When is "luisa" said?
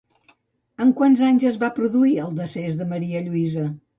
3.29-3.67